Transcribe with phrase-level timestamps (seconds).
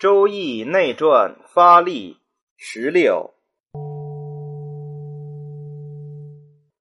[0.00, 2.18] 周易内传发力
[2.56, 3.34] 十六，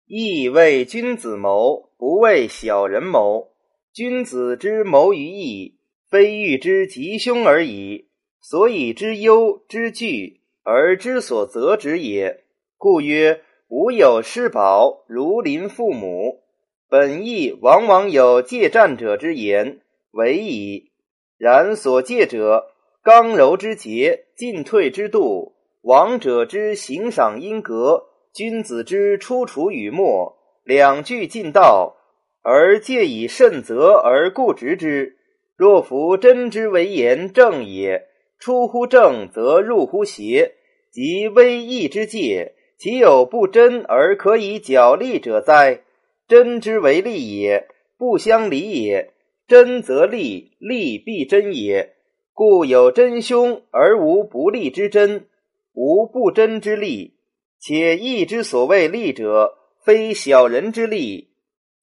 [0.05, 3.53] 义为君子谋，不为小人谋。
[3.93, 5.77] 君子之谋于义，
[6.09, 8.09] 非欲之吉凶而已，
[8.41, 12.43] 所以之忧之惧而之所责之也。
[12.75, 16.43] 故曰：吾有失宝，如临父母。
[16.89, 19.79] 本义往往有借战者之言，
[20.11, 20.91] 为矣。
[21.37, 22.73] 然所借者。
[23.11, 28.03] 刚柔之节，进退之度，王者之行赏因格，
[28.35, 31.97] 君子之出处与末，两句尽道，
[32.43, 35.17] 而借以慎责而固执之。
[35.57, 38.05] 若夫真之为言正也，
[38.37, 40.53] 出乎正则入乎邪，
[40.91, 45.81] 即微义之戒，岂有不真而可以矫利者哉？
[46.27, 47.67] 真之为利也，
[47.97, 49.13] 不相离也。
[49.47, 51.95] 真则利，利必真也。
[52.39, 55.27] 故有真凶而无不利之真，
[55.73, 57.15] 无不真之利。
[57.59, 61.31] 且义之所谓利者，非小人之利，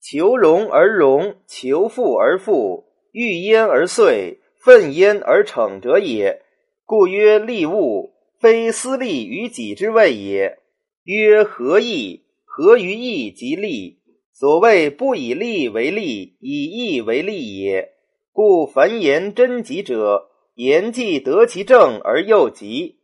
[0.01, 6.41] 求荣而荣，求富而富，欲焉而遂，愤焉而逞者也。
[6.85, 10.57] 故曰利物，非私利于己之谓也。
[11.03, 12.23] 曰何义？
[12.45, 13.99] 何于义即利？
[14.33, 17.91] 所谓不以利为利，以义为利也。
[18.33, 20.31] 故凡言真己者。
[20.57, 22.97] 言既得其正而又吉，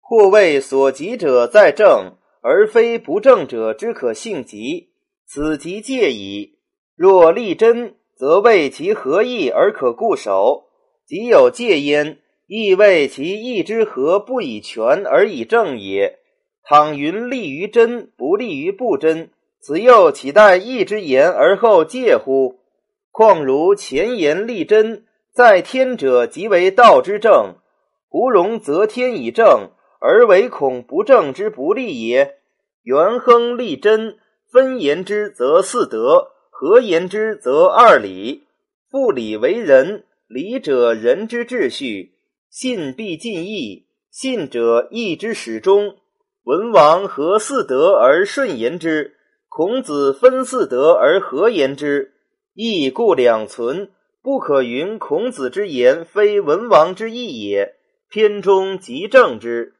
[0.00, 4.88] 或谓所吉者在正，而非不正者之可信吉，
[5.24, 6.58] 此即戒矣。
[6.96, 10.64] 若立真，则为其合意而可固守，
[11.06, 16.18] 即有戒焉，亦为其意之合不以全而以正也。
[16.64, 22.56] 倘云利于真，不利于不真，此又岂待义之言而后戒乎？
[23.12, 25.05] 况如前言立真。
[25.36, 27.56] 在天者，即为道之正。
[28.08, 29.68] 胡容则天以正，
[30.00, 32.38] 而唯恐不正之不利也。
[32.84, 34.16] 元亨利贞，
[34.50, 38.44] 分言之则四德，合言之则二礼。
[38.90, 42.14] 复礼为仁，礼者仁之秩序。
[42.48, 45.96] 信必尽义，信者义之始终。
[46.44, 49.18] 文王合四德而顺言之，
[49.50, 52.14] 孔子分四德而合言之，
[52.54, 53.90] 义故两存。
[54.26, 57.76] 不可云孔子之言非文王之意也，
[58.08, 59.75] 篇中即正之。